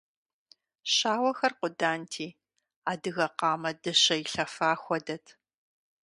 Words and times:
Щауэхэр 0.93 1.53
къуданти, 1.59 2.27
адыгэ 2.91 3.27
къамэ 3.37 3.71
дыщэ 3.81 4.15
илъэфа 4.23 4.69
хуэдэт. 4.81 5.25